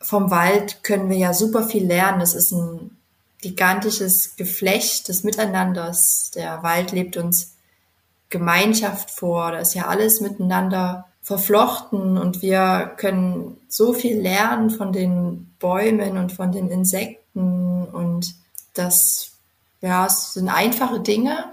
[0.00, 2.20] vom Wald können wir ja super viel lernen.
[2.20, 2.96] Es ist ein
[3.40, 6.30] gigantisches Geflecht des Miteinanders.
[6.34, 7.54] Der Wald lebt uns
[8.30, 9.52] Gemeinschaft vor.
[9.52, 16.16] Da ist ja alles miteinander verflochten und wir können so viel lernen von den Bäumen
[16.16, 18.34] und von den Insekten und
[18.72, 19.32] das,
[19.82, 21.44] ja, es sind einfache Dinge,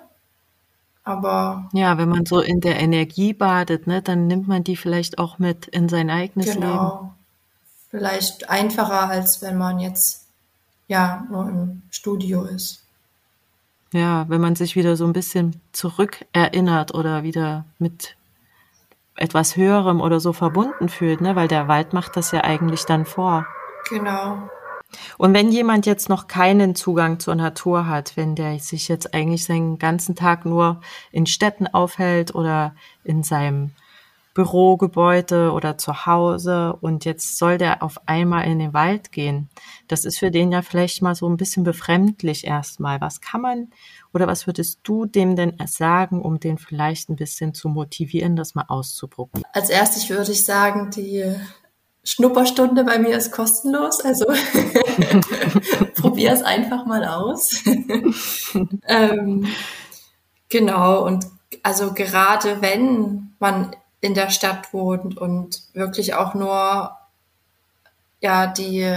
[1.04, 1.70] aber.
[1.74, 5.40] Ja, wenn man so in der Energie badet, ne, dann nimmt man die vielleicht auch
[5.40, 7.00] mit in sein eigenes genau.
[7.02, 7.16] Leben
[7.96, 10.28] vielleicht einfacher, als wenn man jetzt
[10.88, 12.84] ja nur im Studio ist.
[13.94, 18.18] Ja, wenn man sich wieder so ein bisschen zurückerinnert oder wieder mit
[19.16, 21.38] etwas Höherem oder so verbunden fühlt, ne?
[21.38, 23.46] weil der Wald macht das ja eigentlich dann vor.
[23.90, 24.50] Genau.
[25.18, 29.46] Und wenn jemand jetzt noch keinen Zugang zur Natur hat, wenn der sich jetzt eigentlich
[29.46, 30.82] seinen ganzen Tag nur
[31.12, 33.72] in Städten aufhält oder in seinem
[34.36, 39.50] Bürogebäude oder zu Hause und jetzt soll der auf einmal in den Wald gehen.
[39.88, 43.00] Das ist für den ja vielleicht mal so ein bisschen befremdlich erstmal.
[43.00, 43.70] Was kann man
[44.14, 48.56] oder was würdest du dem denn sagen, um den vielleicht ein bisschen zu motivieren, das
[48.56, 49.46] mal auszuprobieren?
[49.54, 51.34] Als erstes würde ich sagen, die
[52.04, 54.26] Schnupperstunde bei mir ist kostenlos, also
[55.96, 57.64] probier es einfach mal aus.
[58.88, 59.48] ähm,
[60.50, 61.26] genau, und
[61.64, 63.74] also gerade wenn man
[64.06, 66.92] in der Stadt wohnt und wirklich auch nur
[68.22, 68.88] ja die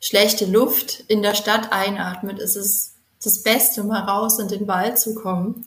[0.00, 4.98] schlechte Luft in der Stadt einatmet, ist es das Beste, mal raus in den Wald
[4.98, 5.64] zu kommen.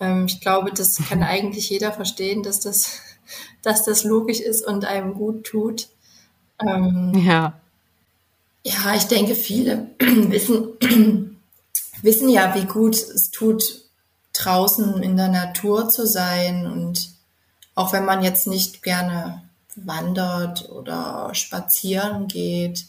[0.00, 3.00] Ähm, ich glaube, das kann eigentlich jeder verstehen, dass das,
[3.62, 5.88] dass das logisch ist und einem gut tut.
[6.66, 7.60] Ähm, ja.
[8.64, 10.78] Ja, ich denke, viele wissen,
[12.02, 13.62] wissen ja, wie gut es tut,
[14.32, 17.19] draußen in der Natur zu sein und
[17.80, 19.40] auch wenn man jetzt nicht gerne
[19.74, 22.84] wandert oder spazieren geht.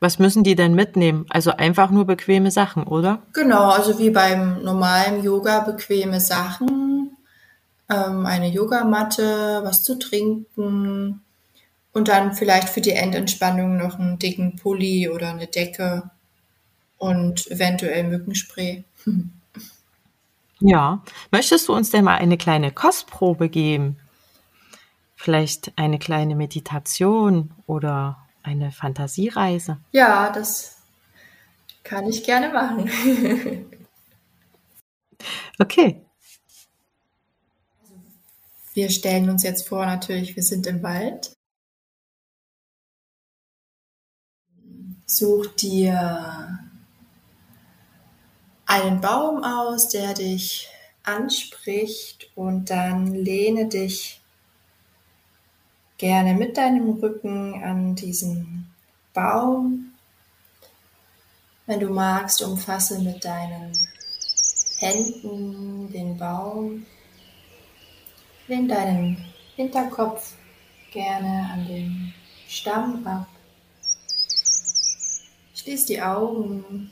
[0.00, 1.26] Was müssen die denn mitnehmen?
[1.28, 3.20] Also einfach nur bequeme Sachen, oder?
[3.34, 7.14] Genau, also wie beim normalen Yoga bequeme Sachen,
[7.90, 11.20] ähm, eine Yogamatte, was zu trinken
[11.92, 16.10] und dann vielleicht für die Endentspannung noch einen dicken Pulli oder eine Decke
[16.96, 18.84] und eventuell Mückenspray.
[20.64, 21.02] Ja.
[21.32, 23.98] Möchtest du uns denn mal eine kleine Kostprobe geben?
[25.16, 29.78] Vielleicht eine kleine Meditation oder eine Fantasiereise?
[29.90, 30.76] Ja, das
[31.82, 32.90] kann ich gerne machen.
[35.58, 36.00] okay.
[38.74, 41.32] Wir stellen uns jetzt vor, natürlich, wir sind im Wald.
[45.06, 46.61] Such dir
[48.72, 50.66] einen Baum aus, der dich
[51.02, 54.18] anspricht und dann lehne dich
[55.98, 58.72] gerne mit deinem Rücken an diesen
[59.12, 59.92] Baum.
[61.66, 63.72] Wenn du magst, umfasse mit deinen
[64.78, 66.86] Händen den Baum.
[68.48, 69.22] Lehn deinen
[69.54, 70.32] Hinterkopf
[70.92, 72.14] gerne an den
[72.48, 73.26] Stamm ab.
[75.54, 76.90] Schließ die Augen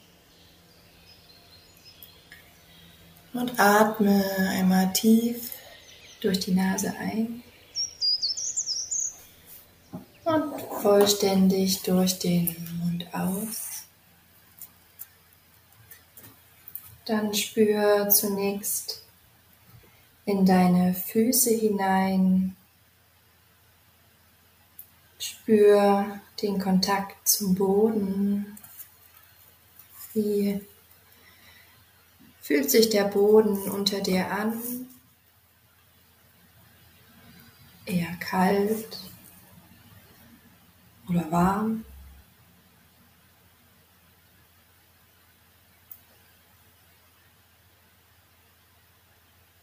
[3.32, 5.52] Und atme einmal tief
[6.20, 7.42] durch die Nase ein
[10.24, 13.84] und vollständig durch den Mund aus.
[17.04, 19.02] Dann spür zunächst
[20.24, 22.56] in deine Füße hinein.
[25.18, 28.58] Spür den Kontakt zum Boden,
[30.14, 30.60] wie
[32.50, 34.60] Fühlt sich der Boden unter dir an?
[37.86, 38.98] Eher kalt
[41.08, 41.84] oder warm?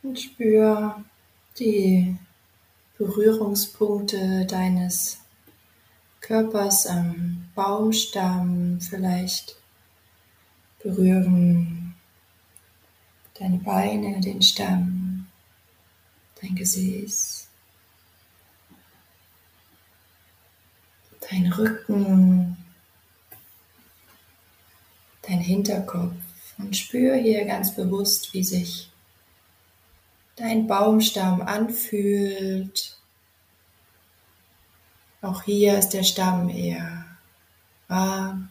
[0.01, 1.03] Und spür
[1.59, 2.17] die
[2.97, 5.19] Berührungspunkte deines
[6.21, 8.79] Körpers am Baumstamm.
[8.79, 9.57] Vielleicht
[10.81, 11.86] berühren
[13.39, 15.27] deine Beine, den Stamm,
[16.41, 17.47] dein Gesäß,
[21.29, 22.57] dein Rücken,
[25.21, 26.15] dein Hinterkopf
[26.57, 28.89] und spür hier ganz bewusst, wie sich
[30.35, 32.97] dein Baumstamm anfühlt.
[35.21, 37.05] Auch hier ist der Stamm eher
[37.87, 38.49] warm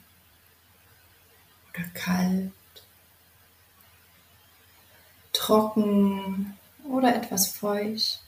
[1.72, 2.53] oder kalt
[5.47, 8.21] trocken oder etwas feucht.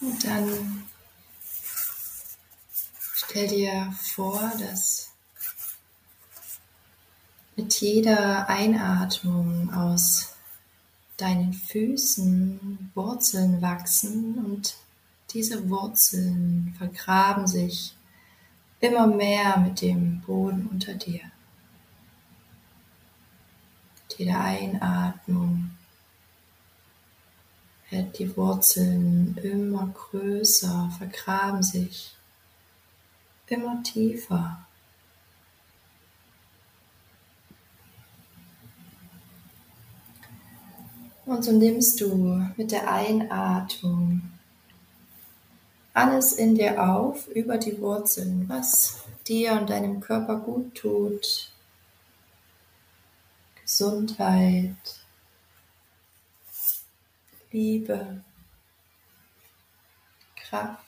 [0.00, 0.84] Und dann
[3.14, 5.10] stell dir vor, dass
[7.56, 10.34] mit jeder Einatmung aus
[11.16, 14.76] deinen Füßen Wurzeln wachsen und
[15.30, 17.94] diese Wurzeln vergraben sich
[18.82, 21.20] immer mehr mit dem Boden unter dir.
[24.02, 25.70] Mit jeder Einatmung
[27.88, 32.16] werden die Wurzeln immer größer, vergraben sich
[33.46, 34.66] immer tiefer.
[41.24, 44.31] Und so nimmst du mit der Einatmung
[45.94, 51.50] alles in dir auf über die Wurzeln, was dir und deinem Körper gut tut.
[53.62, 54.76] Gesundheit,
[57.50, 58.22] Liebe,
[60.36, 60.78] Kraft.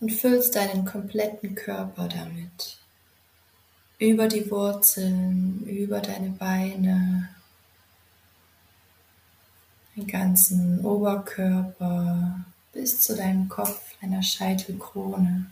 [0.00, 2.78] Und füllst deinen kompletten Körper damit.
[3.98, 7.28] Über die Wurzeln, über deine Beine,
[9.96, 15.46] den ganzen Oberkörper bis zu deinem Kopf, deiner Scheitelkrone.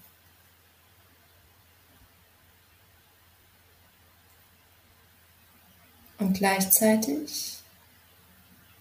[6.18, 7.58] Und gleichzeitig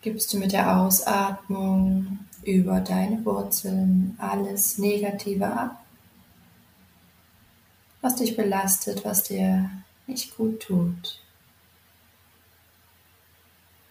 [0.02, 5.84] gibst du mit der Ausatmung über deine Wurzeln alles Negative ab,
[8.02, 9.70] was dich belastet, was dir
[10.08, 11.22] nicht gut tut.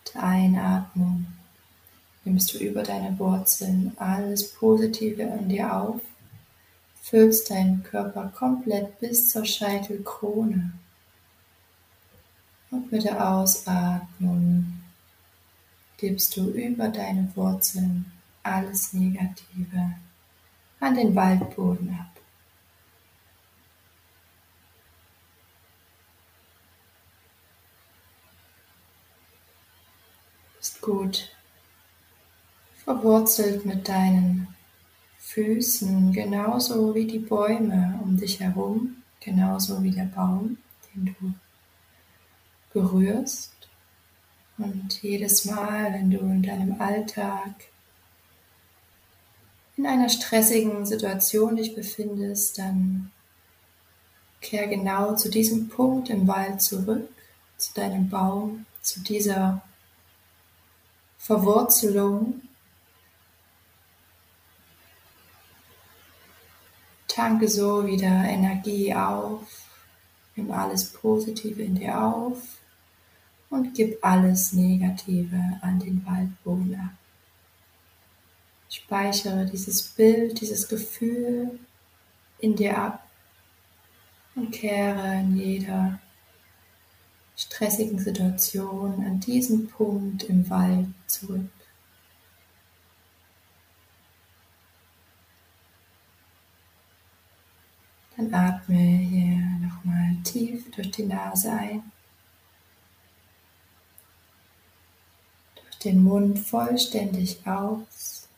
[0.05, 1.27] Mit Einatmung
[2.25, 6.01] nimmst du über deine Wurzeln alles Positive in dir auf,
[7.03, 10.73] füllst deinen Körper komplett bis zur Scheitelkrone.
[12.71, 14.81] Und mit der Ausatmung
[15.97, 18.12] gibst du über deine Wurzeln
[18.43, 19.95] alles Negative
[20.81, 22.21] an den Waldboden ab.
[30.61, 31.31] Ist gut
[32.89, 34.49] verwurzelt mit deinen
[35.18, 41.34] Füßen, genauso wie die Bäume um dich herum, genauso wie der Baum, den du
[42.72, 43.53] berührst.
[44.57, 47.53] Und jedes Mal, wenn du in deinem Alltag
[49.76, 53.11] in einer stressigen Situation dich befindest, dann
[54.41, 57.11] kehr genau zu diesem Punkt im Wald zurück,
[57.59, 59.61] zu deinem Baum, zu dieser
[61.18, 62.47] Verwurzelung
[67.09, 69.42] Tanke so wieder Energie auf,
[70.36, 72.40] nimm alles Positive in dir auf
[73.50, 76.92] und gib alles Negative an den Waldboden ab.
[78.70, 81.59] Speichere dieses Bild, dieses Gefühl
[82.38, 83.09] in dir ab
[84.34, 85.98] und kehre in jeder
[87.36, 91.50] stressigen Situation an diesen Punkt im Wald zurück.
[98.19, 101.93] Dann atme hier nochmal tief durch die Nase ein.
[105.55, 108.29] Durch den Mund vollständig aus.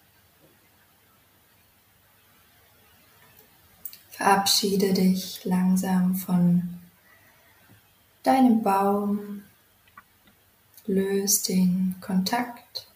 [4.10, 6.78] Verabschiede dich langsam von
[8.22, 9.44] deinem Baum.
[10.84, 12.86] Löse den Kontakt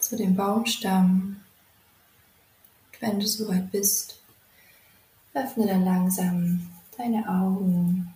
[0.00, 1.40] zu dem Baumstamm,
[2.98, 4.21] wenn du soweit bist.
[5.34, 8.12] Öffne dann langsam deine Augen.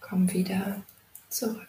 [0.00, 0.82] Komm wieder
[1.28, 1.66] zurück.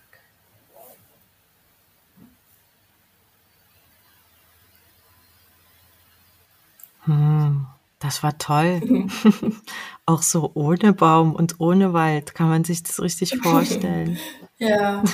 [7.05, 7.65] Hm,
[7.99, 8.81] das war toll.
[10.05, 14.17] Auch so ohne Baum und ohne Wald kann man sich das richtig vorstellen.
[14.57, 15.03] ja.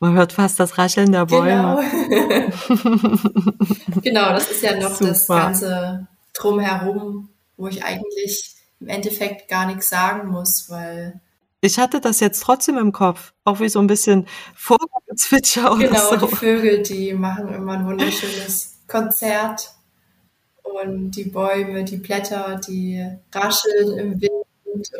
[0.00, 1.78] Man hört fast das Rascheln der Bäume.
[2.08, 2.80] Genau,
[4.00, 5.06] genau das ist ja noch Super.
[5.10, 7.28] das ganze Drumherum,
[7.62, 11.20] wo ich eigentlich im Endeffekt gar nichts sagen muss, weil
[11.64, 16.00] ich hatte das jetzt trotzdem im Kopf, auch wie so ein bisschen Vogelzwitscher oder genau,
[16.00, 16.16] so.
[16.16, 19.72] Genau, die Vögel, die machen immer ein wunderschönes Konzert
[20.64, 24.90] und die Bäume, die Blätter, die rascheln im Wind.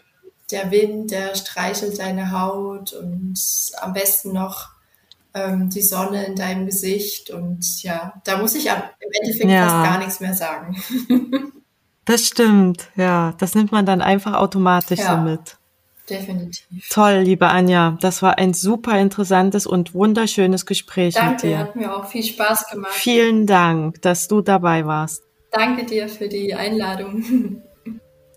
[0.52, 3.40] Der Wind, der streichelt deine Haut und
[3.80, 4.68] am besten noch
[5.34, 8.82] ähm, die Sonne in deinem Gesicht und ja, da muss ich im
[9.20, 9.66] Endeffekt ja.
[9.66, 10.80] fast gar nichts mehr sagen.
[12.04, 13.34] Das stimmt, ja.
[13.38, 15.56] Das nimmt man dann einfach automatisch ja, so mit.
[16.10, 16.88] Definitiv.
[16.90, 17.96] Toll, liebe Anja.
[18.00, 21.58] Das war ein super interessantes und wunderschönes Gespräch Danke, mit dir.
[21.58, 22.92] hat mir auch viel Spaß gemacht.
[22.92, 25.22] Vielen Dank, dass du dabei warst.
[25.50, 27.62] Danke dir für die Einladung.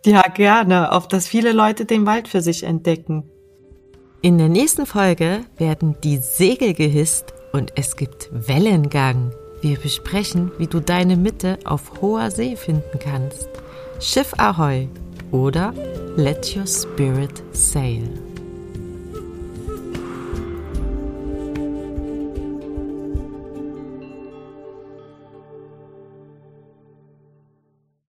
[0.05, 3.24] Ja, gerne, auf dass viele Leute den Wald für sich entdecken.
[4.22, 9.34] In der nächsten Folge werden die Segel gehisst und es gibt Wellengang.
[9.66, 13.49] Wir besprechen, wie du deine Mitte auf hoher See finden kannst.
[13.99, 14.88] Schiff Ahoi
[15.32, 15.74] oder
[16.16, 18.07] Let Your Spirit Sail.